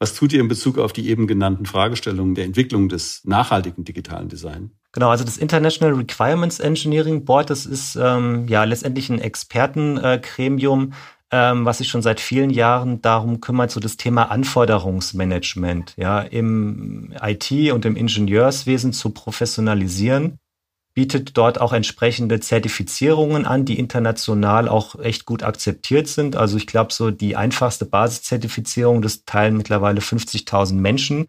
Was 0.00 0.14
tut 0.14 0.32
ihr 0.32 0.40
in 0.40 0.48
Bezug 0.48 0.78
auf 0.78 0.92
die 0.92 1.08
eben 1.08 1.26
genannten 1.26 1.66
Fragestellungen 1.66 2.34
der 2.34 2.46
Entwicklung 2.46 2.88
des 2.88 3.22
nachhaltigen 3.24 3.84
digitalen 3.84 4.28
Design? 4.28 4.72
Genau, 4.92 5.10
also 5.10 5.24
das 5.24 5.36
International 5.36 5.94
Requirements 5.94 6.58
Engineering 6.58 7.24
Board, 7.24 7.50
das 7.50 7.64
ist 7.64 7.96
ähm, 7.96 8.48
ja 8.48 8.64
letztendlich 8.64 9.10
ein 9.10 9.20
Expertengremium, 9.20 10.92
äh, 11.30 11.50
ähm, 11.50 11.64
was 11.64 11.78
sich 11.78 11.88
schon 11.88 12.02
seit 12.02 12.18
vielen 12.18 12.50
Jahren 12.50 13.02
darum 13.02 13.40
kümmert, 13.40 13.70
so 13.70 13.78
das 13.78 13.96
Thema 13.96 14.30
Anforderungsmanagement 14.30 15.94
ja 15.96 16.20
im 16.20 17.14
IT 17.22 17.52
und 17.72 17.84
im 17.84 17.94
Ingenieurswesen 17.94 18.92
zu 18.92 19.10
professionalisieren 19.10 20.38
bietet 20.94 21.36
dort 21.36 21.60
auch 21.60 21.72
entsprechende 21.72 22.40
Zertifizierungen 22.40 23.46
an, 23.46 23.64
die 23.64 23.78
international 23.78 24.68
auch 24.68 24.98
echt 25.00 25.24
gut 25.24 25.42
akzeptiert 25.42 26.06
sind. 26.06 26.36
Also 26.36 26.56
ich 26.56 26.66
glaube, 26.66 26.92
so 26.92 27.10
die 27.10 27.36
einfachste 27.36 27.84
Basiszertifizierung, 27.84 29.02
das 29.02 29.24
teilen 29.24 29.56
mittlerweile 29.56 30.00
50.000 30.00 30.74
Menschen 30.74 31.26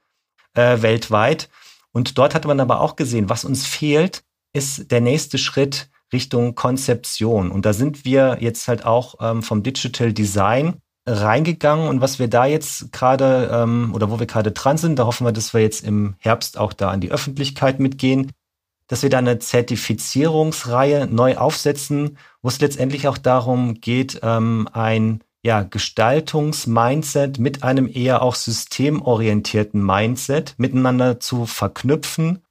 äh, 0.53 0.81
weltweit. 0.81 1.49
Und 1.91 2.17
dort 2.17 2.35
hat 2.35 2.45
man 2.45 2.59
aber 2.59 2.79
auch 2.81 2.95
gesehen, 2.95 3.29
was 3.29 3.43
uns 3.43 3.65
fehlt, 3.65 4.23
ist 4.53 4.91
der 4.91 5.01
nächste 5.01 5.37
Schritt 5.37 5.89
Richtung 6.13 6.55
Konzeption. 6.55 7.51
Und 7.51 7.65
da 7.65 7.73
sind 7.73 8.05
wir 8.05 8.37
jetzt 8.39 8.67
halt 8.67 8.85
auch 8.85 9.15
ähm, 9.19 9.41
vom 9.41 9.63
Digital 9.63 10.13
Design 10.13 10.75
reingegangen 11.07 11.87
und 11.87 12.01
was 12.01 12.17
wir 12.17 12.27
da 12.27 12.45
jetzt 12.45 12.91
gerade 12.91 13.49
ähm, 13.51 13.93
oder 13.93 14.09
wo 14.09 14.19
wir 14.19 14.25
gerade 14.25 14.51
dran 14.51 14.77
sind, 14.77 14.97
da 14.97 15.05
hoffen 15.05 15.25
wir, 15.25 15.31
dass 15.31 15.53
wir 15.53 15.61
jetzt 15.61 15.83
im 15.83 16.15
Herbst 16.17 16.57
auch 16.57 16.73
da 16.73 16.89
an 16.89 16.99
die 16.99 17.11
Öffentlichkeit 17.11 17.79
mitgehen, 17.79 18.31
dass 18.87 19.03
wir 19.03 19.09
da 19.09 19.17
eine 19.17 19.39
Zertifizierungsreihe 19.39 21.07
neu 21.07 21.37
aufsetzen, 21.37 22.17
wo 22.41 22.49
es 22.49 22.59
letztendlich 22.59 23.07
auch 23.07 23.17
darum 23.17 23.81
geht, 23.81 24.19
ähm, 24.23 24.69
ein 24.71 25.23
ja, 25.43 25.61
Gestaltungsmindset 25.61 27.37
mit 27.37 27.63
einem 27.63 27.87
eher 27.87 28.23
auch 28.23 28.33
systemorientierten 28.33 29.83
Mindset 29.83 30.55
miteinander 30.57 31.19
zu 31.19 31.45
verknüpfen, 31.45 32.43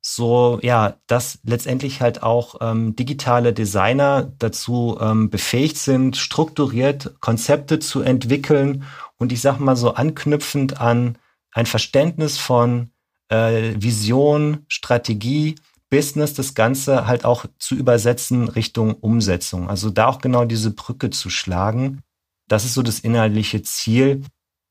so 0.00 0.58
ja, 0.60 0.96
dass 1.06 1.38
letztendlich 1.44 2.00
halt 2.00 2.22
auch 2.22 2.56
ähm, 2.60 2.96
digitale 2.96 3.52
Designer 3.52 4.32
dazu 4.38 4.98
ähm, 5.00 5.30
befähigt 5.30 5.78
sind, 5.78 6.16
strukturiert 6.16 7.14
Konzepte 7.20 7.78
zu 7.78 8.02
entwickeln 8.02 8.84
und 9.16 9.32
ich 9.32 9.40
sag 9.40 9.60
mal 9.60 9.76
so 9.76 9.94
anknüpfend 9.94 10.80
an 10.80 11.16
ein 11.52 11.66
Verständnis 11.66 12.36
von 12.36 12.90
äh, 13.28 13.74
Vision, 13.76 14.64
Strategie, 14.68 15.56
Business, 15.90 16.34
das 16.34 16.54
Ganze 16.54 17.06
halt 17.06 17.24
auch 17.24 17.46
zu 17.58 17.74
übersetzen 17.74 18.48
Richtung 18.48 18.94
Umsetzung. 18.94 19.68
Also 19.68 19.90
da 19.90 20.06
auch 20.06 20.20
genau 20.20 20.44
diese 20.44 20.72
Brücke 20.72 21.10
zu 21.10 21.30
schlagen. 21.30 22.00
Das 22.48 22.64
ist 22.64 22.74
so 22.74 22.82
das 22.82 22.98
inhaltliche 22.98 23.62
Ziel 23.62 24.22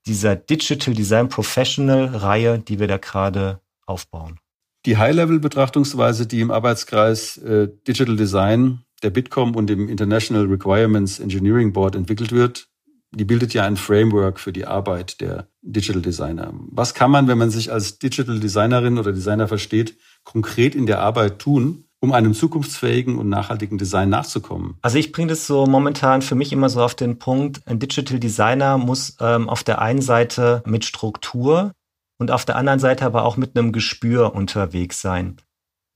dieser 0.05 0.36
Digital 0.36 0.93
Design 0.93 1.29
Professional 1.29 2.07
Reihe, 2.07 2.60
die 2.60 2.79
wir 2.79 2.88
da 2.88 2.98
gerade 2.98 3.62
aufbauen. 3.86 4.39
Die 4.86 4.98
High-Level-Betrachtungsweise, 4.98 6.27
die 6.27 6.41
im 6.41 6.51
Arbeitskreis 6.51 7.38
äh, 7.38 7.69
Digital 7.88 8.17
Design 8.17 8.83
der 9.01 9.12
Bitkom 9.12 9.55
und 9.55 9.67
dem 9.67 9.88
International 9.88 10.45
Requirements 10.45 11.19
Engineering 11.19 11.72
Board 11.72 11.95
entwickelt 11.95 12.31
wird, 12.31 12.67
die 13.15 13.25
bildet 13.25 13.53
ja 13.53 13.63
ein 13.63 13.77
Framework 13.77 14.39
für 14.39 14.51
die 14.51 14.65
Arbeit 14.65 15.22
der 15.22 15.48
Digital 15.62 16.01
Designer. 16.01 16.53
Was 16.72 16.93
kann 16.93 17.12
man, 17.12 17.27
wenn 17.27 17.38
man 17.38 17.51
sich 17.51 17.72
als 17.72 18.00
Digital 18.00 18.39
Designerin 18.39 18.98
oder 18.98 19.12
Designer 19.12 19.48
versteht, 19.48 19.98
konkret 20.24 20.75
in 20.75 20.86
der 20.86 21.00
Arbeit 21.00 21.39
tun, 21.39 21.86
um 22.00 22.12
einem 22.12 22.34
zukunftsfähigen 22.34 23.17
und 23.17 23.29
nachhaltigen 23.29 23.77
Design 23.77 24.10
nachzukommen? 24.10 24.75
Also 24.82 24.98
ich 24.98 25.12
bringe 25.12 25.29
das 25.29 25.48
so 25.48 25.65
momentan 25.65 26.22
für 26.22 26.36
mich 26.36 26.51
immer 26.51 26.70
so 26.70 26.82
auf 26.82 26.96
den 26.96 27.20
Punkt, 27.20 27.62
ein 27.65 27.79
Digital 27.79 28.20
Designer 28.20 28.77
muss 28.77 29.15
ähm, 29.22 29.48
auf 29.48 29.63
der 29.63 29.82
einen 29.82 30.01
Seite 30.01 30.63
mit 30.65 30.84
Struktur 30.84 31.72
und 32.17 32.32
auf 32.32 32.46
der 32.46 32.55
anderen 32.55 32.79
Seite 32.79 33.05
aber 33.05 33.24
auch 33.24 33.38
mit 33.38 33.58
einem 33.58 33.72
Gespür 33.72 34.34
unterwegs 34.36 35.01
sein. 35.01 35.38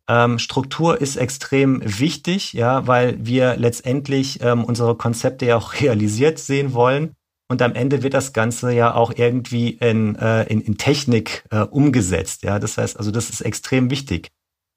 Ähm, 0.09 0.39
Struktur 0.39 1.01
ist 1.01 1.17
extrem 1.17 1.81
wichtig, 1.83 2.53
ja, 2.53 2.87
weil 2.87 3.17
wir 3.25 3.57
letztendlich 3.57 4.41
ähm, 4.41 4.63
unsere 4.63 4.95
Konzepte 4.95 5.45
ja 5.45 5.57
auch 5.57 5.73
realisiert 5.81 6.39
sehen 6.39 6.73
wollen. 6.73 7.13
Und 7.49 7.61
am 7.61 7.73
Ende 7.73 8.03
wird 8.03 8.13
das 8.13 8.33
Ganze 8.33 8.73
ja 8.73 8.93
auch 8.93 9.13
irgendwie 9.15 9.69
in, 9.69 10.15
äh, 10.15 10.43
in, 10.43 10.59
in 10.61 10.77
Technik 10.77 11.45
äh, 11.49 11.61
umgesetzt. 11.61 12.43
Ja, 12.43 12.59
das 12.59 12.77
heißt, 12.77 12.97
also 12.97 13.09
das 13.09 13.29
ist 13.29 13.41
extrem 13.41 13.89
wichtig. 13.89 14.29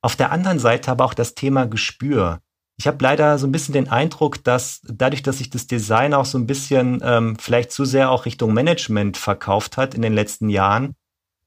Auf 0.03 0.15
der 0.17 0.31
anderen 0.31 0.61
Seite 0.61 0.91
aber 0.91 1.05
auch 1.05 1.15
das 1.15 1.35
Thema 1.35 1.67
Gespür. 1.67 2.41
Ich 2.79 2.87
habe 2.87 3.03
leider 3.03 3.39
so 3.39 3.47
ein 3.47 3.53
bisschen 3.53 3.75
den 3.75 3.89
Eindruck, 3.89 4.43
dass 4.45 4.81
dadurch, 4.85 5.23
dass 5.23 5.39
sich 5.39 5.51
das 5.51 5.67
Design 5.67 6.15
auch 6.15 6.25
so 6.25 6.39
ein 6.39 6.47
bisschen 6.47 7.01
ähm, 7.05 7.37
vielleicht 7.39 7.73
zu 7.73 7.85
sehr 7.85 8.11
auch 8.11 8.25
Richtung 8.25 8.55
Management 8.55 9.19
verkauft 9.19 9.77
hat 9.77 9.95
in 9.95 10.01
den 10.01 10.15
letzten 10.15 10.49
Jahren, 10.49 10.95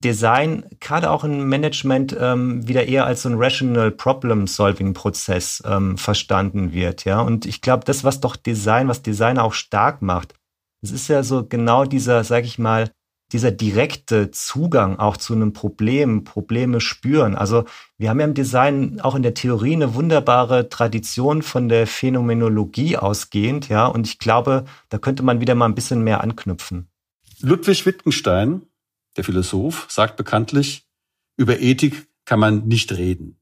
Design 0.03 0.65
gerade 0.79 1.10
auch 1.10 1.24
im 1.24 1.48
Management 1.48 2.15
ähm, 2.19 2.67
wieder 2.67 2.86
eher 2.86 3.05
als 3.05 3.24
so 3.24 3.29
ein 3.29 3.36
Rational 3.38 3.91
Problem 3.91 4.48
Solving 4.48 4.93
Prozess 4.93 5.63
ähm, 5.65 5.98
verstanden 5.98 6.74
wird, 6.74 7.05
ja. 7.05 7.22
Und 7.22 7.45
ich 7.45 7.62
glaube, 7.62 7.86
das, 7.86 8.03
was 8.03 8.19
doch 8.19 8.36
Design, 8.36 8.88
was 8.88 9.01
Design 9.01 9.39
auch 9.39 9.53
stark 9.53 10.01
macht, 10.01 10.33
es 10.81 10.91
ist 10.91 11.07
ja 11.07 11.24
so 11.24 11.45
genau 11.45 11.86
dieser, 11.86 12.24
sag 12.24 12.43
ich 12.43 12.60
mal, 12.60 12.91
dieser 13.31 13.51
direkte 13.51 14.29
Zugang 14.31 15.00
auch 15.00 15.17
zu 15.17 15.33
einem 15.33 15.53
Problem, 15.53 16.24
Probleme 16.24 16.79
spüren. 16.81 17.36
Also 17.36 17.63
wir 17.98 18.10
haben 18.10 18.19
ja 18.19 18.27
im 18.27 18.36
Design 18.36 19.00
auch 19.01 19.15
in 19.15 19.24
der 19.24 19.33
Theorie 19.33 19.74
eine 19.74 19.95
wunderbare 19.95 20.69
Tradition 20.69 21.41
von 21.41 21.67
der 21.67 21.88
Phänomenologie 21.88 22.98
ausgehend, 22.98 23.69
ja. 23.69 23.88
Und 23.88 24.07
ich 24.07 24.19
glaube, 24.19 24.65
da 24.89 24.98
könnte 25.00 25.24
man 25.24 25.39
wieder 25.41 25.55
mal 25.55 25.65
ein 25.65 25.75
bisschen 25.75 26.03
mehr 26.03 26.22
anknüpfen. 26.22 26.89
Ludwig 27.39 27.86
Wittgenstein 27.86 28.63
der 29.15 29.24
Philosoph, 29.24 29.88
sagt 29.89 30.17
bekanntlich, 30.17 30.88
über 31.38 31.60
Ethik 31.60 32.08
kann 32.25 32.39
man 32.39 32.67
nicht 32.67 32.91
reden, 32.91 33.39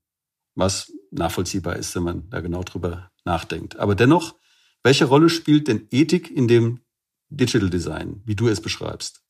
was 0.56 0.92
nachvollziehbar 1.12 1.76
ist, 1.76 1.96
wenn 1.96 2.04
man 2.04 2.30
da 2.30 2.42
genau 2.42 2.64
drüber 2.64 3.12
nachdenkt. 3.26 3.78
Aber 3.80 3.96
dennoch, 3.96 4.36
welche 4.84 5.06
Rolle 5.06 5.30
spielt 5.30 5.68
denn 5.68 5.88
Ethik 5.92 6.32
in 6.32 6.48
dem 6.48 6.82
Digital 7.30 7.70
Design, 7.70 8.22
wie 8.26 8.36
du 8.36 8.48
es 8.48 8.62
beschreibst? 8.62 9.22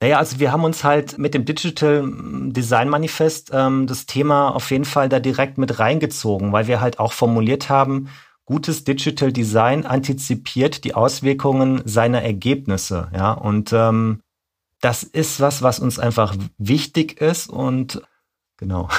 Naja, 0.00 0.18
also 0.18 0.38
wir 0.38 0.52
haben 0.52 0.64
uns 0.64 0.84
halt 0.84 1.18
mit 1.18 1.34
dem 1.34 1.44
Digital 1.44 2.10
Design 2.50 2.88
Manifest 2.88 3.50
ähm, 3.52 3.86
das 3.86 4.06
Thema 4.06 4.48
auf 4.54 4.70
jeden 4.70 4.84
Fall 4.84 5.08
da 5.08 5.20
direkt 5.20 5.56
mit 5.56 5.78
reingezogen, 5.78 6.52
weil 6.52 6.66
wir 6.66 6.80
halt 6.80 6.98
auch 6.98 7.12
formuliert 7.12 7.68
haben, 7.68 8.08
gutes 8.44 8.84
Digital 8.84 9.32
Design 9.32 9.86
antizipiert 9.86 10.84
die 10.84 10.94
Auswirkungen 10.94 11.82
seiner 11.84 12.22
Ergebnisse. 12.22 13.08
Ja, 13.14 13.32
und 13.32 13.72
ähm, 13.72 14.20
das 14.80 15.02
ist 15.02 15.40
was, 15.40 15.62
was 15.62 15.78
uns 15.78 15.98
einfach 15.98 16.36
wichtig 16.58 17.20
ist 17.20 17.48
und 17.48 18.02
genau. 18.56 18.88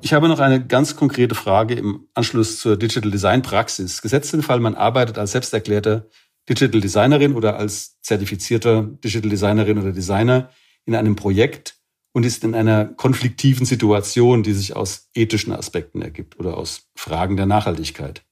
Ich 0.00 0.14
habe 0.14 0.28
noch 0.28 0.38
eine 0.38 0.64
ganz 0.64 0.96
konkrete 0.96 1.34
Frage 1.34 1.74
im 1.74 2.08
Anschluss 2.14 2.60
zur 2.60 2.78
Digital 2.78 3.10
Design 3.10 3.42
Praxis. 3.42 4.00
Gesetzt 4.00 4.32
den 4.32 4.42
Fall, 4.42 4.58
man 4.58 4.74
arbeitet 4.74 5.18
als 5.18 5.32
selbsterklärter 5.32 6.06
Digital 6.48 6.80
Designerin 6.80 7.34
oder 7.34 7.58
als 7.58 8.00
zertifizierter 8.00 8.84
Digital 8.84 9.28
Designerin 9.28 9.78
oder 9.78 9.92
Designer 9.92 10.48
in 10.86 10.94
einem 10.94 11.14
Projekt, 11.14 11.77
und 12.18 12.26
ist 12.26 12.42
in 12.42 12.56
einer 12.56 12.84
konfliktiven 12.84 13.64
Situation, 13.64 14.42
die 14.42 14.52
sich 14.52 14.74
aus 14.74 15.08
ethischen 15.14 15.52
Aspekten 15.52 16.02
ergibt 16.02 16.36
oder 16.40 16.56
aus 16.56 16.88
Fragen 16.96 17.36
der 17.36 17.46
Nachhaltigkeit. 17.46 18.24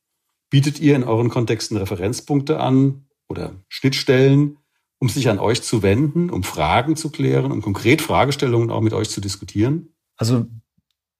Bietet 0.50 0.80
ihr 0.80 0.96
in 0.96 1.04
euren 1.04 1.28
Kontexten 1.28 1.76
Referenzpunkte 1.76 2.58
an 2.58 3.06
oder 3.28 3.52
Schnittstellen, 3.68 4.58
um 4.98 5.08
sich 5.08 5.28
an 5.28 5.38
euch 5.38 5.62
zu 5.62 5.84
wenden, 5.84 6.30
um 6.30 6.42
Fragen 6.42 6.96
zu 6.96 7.10
klären, 7.10 7.52
um 7.52 7.62
konkret 7.62 8.02
Fragestellungen 8.02 8.72
auch 8.72 8.80
mit 8.80 8.92
euch 8.92 9.08
zu 9.08 9.20
diskutieren? 9.20 9.90
Also 10.16 10.46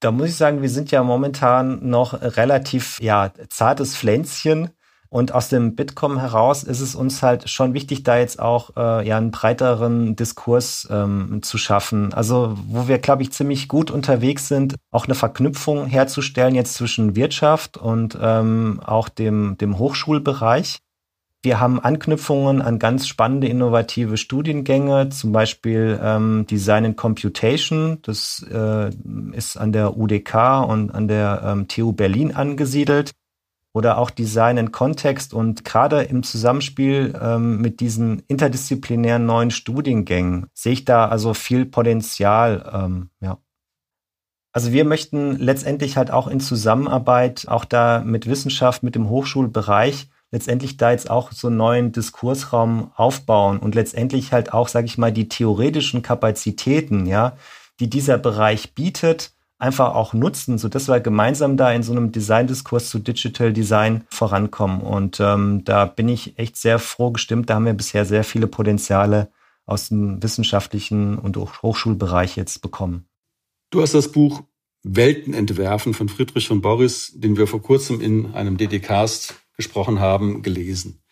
da 0.00 0.10
muss 0.10 0.30
ich 0.30 0.34
sagen, 0.34 0.60
wir 0.60 0.68
sind 0.68 0.90
ja 0.90 1.04
momentan 1.04 1.88
noch 1.88 2.20
relativ 2.20 3.00
ja 3.00 3.32
zartes 3.48 3.96
Pflänzchen 3.96 4.70
und 5.16 5.32
aus 5.32 5.48
dem 5.48 5.76
Bitkom 5.76 6.18
heraus 6.18 6.62
ist 6.62 6.82
es 6.82 6.94
uns 6.94 7.22
halt 7.22 7.48
schon 7.48 7.72
wichtig, 7.72 8.02
da 8.02 8.18
jetzt 8.18 8.38
auch 8.38 8.76
äh, 8.76 9.08
ja 9.08 9.16
einen 9.16 9.30
breiteren 9.30 10.14
Diskurs 10.14 10.86
ähm, 10.90 11.40
zu 11.42 11.56
schaffen. 11.56 12.12
Also 12.12 12.58
wo 12.68 12.86
wir, 12.86 12.98
glaube 12.98 13.22
ich, 13.22 13.32
ziemlich 13.32 13.66
gut 13.66 13.90
unterwegs 13.90 14.46
sind, 14.46 14.74
auch 14.90 15.06
eine 15.06 15.14
Verknüpfung 15.14 15.86
herzustellen 15.86 16.54
jetzt 16.54 16.74
zwischen 16.74 17.16
Wirtschaft 17.16 17.78
und 17.78 18.18
ähm, 18.20 18.78
auch 18.84 19.08
dem, 19.08 19.56
dem 19.56 19.78
Hochschulbereich. 19.78 20.80
Wir 21.42 21.60
haben 21.60 21.80
Anknüpfungen 21.80 22.60
an 22.60 22.78
ganz 22.78 23.08
spannende, 23.08 23.46
innovative 23.46 24.18
Studiengänge, 24.18 25.08
zum 25.08 25.32
Beispiel 25.32 25.98
ähm, 26.02 26.44
Design 26.46 26.84
and 26.84 26.96
Computation. 26.98 28.00
Das 28.02 28.44
äh, 28.52 28.90
ist 29.32 29.56
an 29.56 29.72
der 29.72 29.96
UDK 29.96 30.68
und 30.68 30.90
an 30.90 31.08
der 31.08 31.40
ähm, 31.42 31.68
TU 31.68 31.94
Berlin 31.94 32.34
angesiedelt 32.34 33.12
oder 33.76 33.98
auch 33.98 34.08
Design 34.08 34.56
in 34.56 34.72
Kontext 34.72 35.34
und 35.34 35.66
gerade 35.66 36.00
im 36.00 36.22
Zusammenspiel 36.22 37.12
ähm, 37.20 37.60
mit 37.60 37.80
diesen 37.80 38.22
interdisziplinären 38.26 39.26
neuen 39.26 39.50
Studiengängen 39.50 40.46
sehe 40.54 40.72
ich 40.72 40.86
da 40.86 41.08
also 41.08 41.34
viel 41.34 41.66
Potenzial. 41.66 42.70
Ähm, 42.72 43.10
ja. 43.20 43.36
Also 44.50 44.72
wir 44.72 44.86
möchten 44.86 45.36
letztendlich 45.36 45.98
halt 45.98 46.10
auch 46.10 46.26
in 46.26 46.40
Zusammenarbeit, 46.40 47.48
auch 47.48 47.66
da 47.66 48.02
mit 48.02 48.26
Wissenschaft, 48.26 48.82
mit 48.82 48.94
dem 48.94 49.10
Hochschulbereich, 49.10 50.08
letztendlich 50.30 50.78
da 50.78 50.92
jetzt 50.92 51.10
auch 51.10 51.32
so 51.32 51.48
einen 51.48 51.58
neuen 51.58 51.92
Diskursraum 51.92 52.92
aufbauen 52.96 53.58
und 53.58 53.74
letztendlich 53.74 54.32
halt 54.32 54.54
auch, 54.54 54.68
sage 54.68 54.86
ich 54.86 54.96
mal, 54.96 55.12
die 55.12 55.28
theoretischen 55.28 56.00
Kapazitäten, 56.00 57.04
ja, 57.04 57.36
die 57.78 57.90
dieser 57.90 58.16
Bereich 58.16 58.72
bietet, 58.74 59.35
einfach 59.58 59.94
auch 59.94 60.12
nutzen, 60.12 60.58
so 60.58 60.68
dass 60.68 60.88
wir 60.88 61.00
gemeinsam 61.00 61.56
da 61.56 61.72
in 61.72 61.82
so 61.82 61.92
einem 61.92 62.12
Design-Diskurs 62.12 62.88
zu 62.88 62.98
Digital 62.98 63.52
Design 63.52 64.04
vorankommen. 64.10 64.80
Und 64.80 65.18
ähm, 65.20 65.64
da 65.64 65.86
bin 65.86 66.08
ich 66.08 66.38
echt 66.38 66.56
sehr 66.56 66.78
froh 66.78 67.10
gestimmt. 67.10 67.48
Da 67.48 67.54
haben 67.54 67.64
wir 67.64 67.72
bisher 67.72 68.04
sehr 68.04 68.24
viele 68.24 68.46
Potenziale 68.46 69.30
aus 69.64 69.88
dem 69.88 70.22
wissenschaftlichen 70.22 71.18
und 71.18 71.36
Hochschulbereich 71.36 72.36
jetzt 72.36 72.60
bekommen. 72.62 73.08
Du 73.70 73.82
hast 73.82 73.94
das 73.94 74.12
Buch 74.12 74.42
Welten 74.82 75.34
entwerfen 75.34 75.94
von 75.94 76.08
Friedrich 76.08 76.46
von 76.46 76.60
Boris, 76.60 77.12
den 77.14 77.36
wir 77.36 77.48
vor 77.48 77.60
kurzem 77.60 78.00
in 78.00 78.34
einem 78.34 78.56
DDcast 78.56 79.34
gesprochen 79.56 79.98
haben, 79.98 80.42
gelesen. 80.42 81.02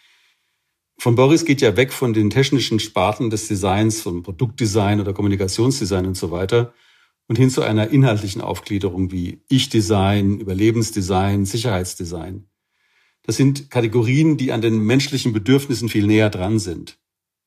Von 0.97 1.17
Boris 1.17 1.45
geht 1.45 1.61
ja 1.61 1.77
weg 1.77 1.93
von 1.93 2.13
den 2.13 2.31
technischen 2.31 2.79
Sparten 2.79 3.31
des 3.31 3.49
Designs, 3.49 4.03
von 4.03 4.23
Produktdesign 4.23 5.01
oder 5.01 5.13
Kommunikationsdesign 5.13 6.07
und 6.07 6.17
so 6.17 6.31
weiter 6.31 6.73
und 7.29 7.37
hin 7.37 7.51
zu 7.51 7.63
einer 7.63 7.89
inhaltlichen 7.89 8.41
Aufgliederung 8.41 9.11
wie 9.11 9.43
Ich-Design, 9.49 10.39
Überlebensdesign, 10.39 11.47
Sicherheitsdesign. 11.47 12.47
Das 13.23 13.37
sind 13.37 13.71
Kategorien, 13.71 14.37
die 14.37 14.53
an 14.53 14.61
den 14.61 14.79
menschlichen 14.81 15.33
Bedürfnissen 15.33 15.89
viel 15.89 16.07
näher 16.07 16.31
dran 16.31 16.59
sind. 16.59 16.99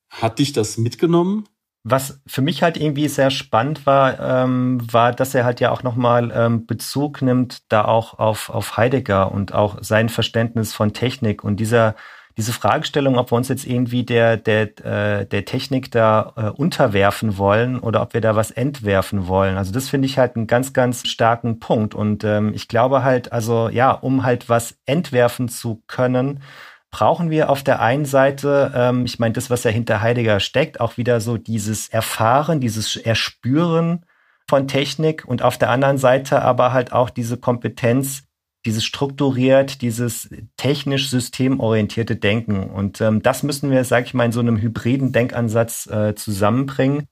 Hat 0.09 0.39
dich 0.39 0.53
das 0.53 0.77
mitgenommen? 0.77 1.47
Was 1.83 2.19
für 2.25 2.41
mich 2.41 2.63
halt 2.63 2.75
irgendwie 2.75 3.07
sehr 3.07 3.29
spannend 3.29 3.85
war, 3.85 4.19
ähm, 4.19 4.79
war, 4.91 5.13
dass 5.13 5.35
er 5.35 5.45
halt 5.45 5.59
ja 5.61 5.71
auch 5.71 5.83
nochmal 5.83 6.33
ähm, 6.35 6.65
Bezug 6.65 7.21
nimmt, 7.21 7.71
da 7.71 7.85
auch 7.85 8.17
auf, 8.19 8.49
auf 8.49 8.75
Heidegger 8.75 9.31
und 9.31 9.53
auch 9.53 9.77
sein 9.81 10.09
Verständnis 10.09 10.73
von 10.73 10.91
Technik 10.91 11.43
und 11.43 11.59
dieser 11.59 11.95
diese 12.37 12.53
Fragestellung, 12.53 13.17
ob 13.17 13.31
wir 13.31 13.35
uns 13.35 13.49
jetzt 13.49 13.65
irgendwie 13.65 14.03
der, 14.03 14.37
der, 14.37 14.85
äh, 14.85 15.25
der 15.25 15.45
Technik 15.45 15.91
da 15.91 16.33
äh, 16.35 16.49
unterwerfen 16.49 17.39
wollen 17.39 17.79
oder 17.79 18.03
ob 18.03 18.13
wir 18.13 18.21
da 18.21 18.35
was 18.35 18.51
entwerfen 18.51 19.27
wollen. 19.27 19.57
Also 19.57 19.73
das 19.73 19.89
finde 19.89 20.05
ich 20.05 20.19
halt 20.19 20.35
einen 20.35 20.45
ganz, 20.45 20.71
ganz 20.71 21.07
starken 21.07 21.59
Punkt. 21.59 21.95
Und 21.95 22.23
ähm, 22.23 22.53
ich 22.53 22.67
glaube 22.67 23.03
halt, 23.03 23.31
also 23.31 23.69
ja, 23.69 23.91
um 23.91 24.23
halt 24.23 24.49
was 24.49 24.77
entwerfen 24.85 25.49
zu 25.49 25.81
können, 25.87 26.43
brauchen 26.91 27.31
wir 27.31 27.49
auf 27.49 27.63
der 27.63 27.81
einen 27.81 28.05
Seite, 28.05 28.71
ähm, 28.75 29.05
ich 29.05 29.17
meine, 29.17 29.33
das, 29.33 29.49
was 29.49 29.63
ja 29.63 29.71
hinter 29.71 30.01
Heidegger 30.01 30.39
steckt, 30.39 30.79
auch 30.79 30.97
wieder 30.97 31.19
so 31.21 31.37
dieses 31.37 31.89
Erfahren, 31.89 32.59
dieses 32.59 32.95
Erspüren 32.95 34.05
von 34.47 34.67
Technik 34.67 35.25
und 35.25 35.41
auf 35.41 35.57
der 35.57 35.71
anderen 35.71 35.97
Seite 35.97 36.43
aber 36.43 36.71
halt 36.71 36.93
auch 36.93 37.09
diese 37.09 37.37
Kompetenz, 37.37 38.26
dieses 38.65 38.83
strukturiert, 38.83 39.81
dieses 39.81 40.29
technisch 40.57 41.09
systemorientierte 41.09 42.15
Denken. 42.15 42.69
Und 42.69 43.01
ähm, 43.01 43.21
das 43.21 43.43
müssen 43.43 43.71
wir, 43.71 43.83
sage 43.83 44.07
ich 44.07 44.13
mal, 44.13 44.25
in 44.25 44.31
so 44.31 44.39
einem 44.39 44.57
hybriden 44.57 45.11
Denkansatz 45.11 45.87
äh, 45.87 46.15
zusammenbringen. 46.15 47.05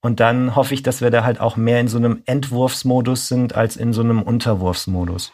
Und 0.00 0.20
dann 0.20 0.54
hoffe 0.54 0.74
ich, 0.74 0.82
dass 0.82 1.00
wir 1.00 1.10
da 1.10 1.24
halt 1.24 1.40
auch 1.40 1.56
mehr 1.56 1.80
in 1.80 1.88
so 1.88 1.98
einem 1.98 2.22
Entwurfsmodus 2.24 3.28
sind 3.28 3.54
als 3.54 3.76
in 3.76 3.92
so 3.92 4.00
einem 4.00 4.22
Unterwurfsmodus. 4.22 5.32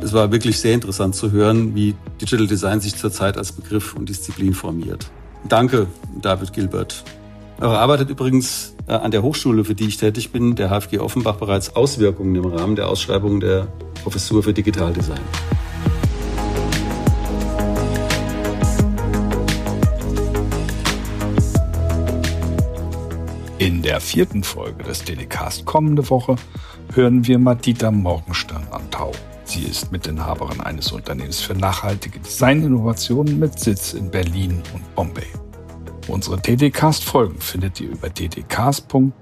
Es 0.00 0.14
war 0.14 0.32
wirklich 0.32 0.58
sehr 0.58 0.72
interessant 0.72 1.14
zu 1.14 1.32
hören, 1.32 1.74
wie 1.74 1.94
Digital 2.18 2.46
Design 2.46 2.80
sich 2.80 2.96
zurzeit 2.96 3.36
als 3.36 3.52
Begriff 3.52 3.94
und 3.94 4.08
Disziplin 4.08 4.54
formiert. 4.54 5.10
Danke, 5.46 5.86
David 6.22 6.54
Gilbert. 6.54 7.04
Eure 7.60 7.80
Arbeit 7.80 7.98
hat 8.00 8.10
übrigens 8.10 8.76
äh, 8.86 8.92
an 8.92 9.10
der 9.10 9.22
Hochschule, 9.22 9.64
für 9.64 9.74
die 9.74 9.88
ich 9.88 9.96
tätig 9.96 10.30
bin, 10.30 10.54
der 10.54 10.70
HFG 10.70 11.00
Offenbach, 11.00 11.36
bereits 11.36 11.74
Auswirkungen 11.74 12.36
im 12.36 12.46
Rahmen 12.46 12.76
der 12.76 12.88
Ausschreibung 12.88 13.40
der 13.40 13.66
Professur 14.04 14.44
für 14.44 14.52
Digitaldesign. 14.52 15.18
In 23.58 23.82
der 23.82 24.00
vierten 24.00 24.44
Folge 24.44 24.84
des 24.84 25.02
Delicast 25.02 25.64
kommende 25.64 26.08
Woche 26.10 26.36
hören 26.94 27.26
wir 27.26 27.40
Madita 27.40 27.90
Morgenstern 27.90 28.68
an 28.70 28.88
Tau. 28.92 29.10
Sie 29.42 29.64
ist 29.64 29.90
Mitinhaberin 29.90 30.60
eines 30.60 30.92
Unternehmens 30.92 31.40
für 31.40 31.54
nachhaltige 31.54 32.20
Designinnovationen 32.20 33.36
mit 33.36 33.58
Sitz 33.58 33.94
in 33.94 34.12
Berlin 34.12 34.62
und 34.72 34.94
Bombay. 34.94 35.26
Unsere 36.08 36.38
DDcast-Folgen 36.38 37.40
findet 37.40 37.80
ihr 37.80 37.90
über 37.90 38.08
ddcast.ddc.de 38.08 39.12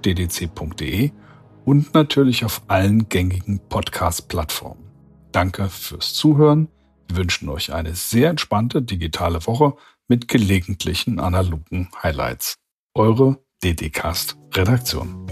und 1.65 1.93
natürlich 1.95 2.45
auf 2.45 2.63
allen 2.69 3.09
gängigen 3.09 3.59
Podcast-Plattformen. 3.69 4.85
Danke 5.33 5.69
fürs 5.69 6.15
Zuhören. 6.15 6.69
Wir 7.09 7.17
wünschen 7.19 7.49
euch 7.49 7.73
eine 7.73 7.97
sehr 7.97 8.31
entspannte 8.31 8.83
digitale 8.83 9.45
Woche 9.47 9.75
mit 10.07 10.29
gelegentlichen 10.29 11.19
analogen 11.19 11.89
Highlights. 12.03 12.55
Eure 12.95 13.41
DDcast 13.65 14.37
Redaktion. 14.55 15.27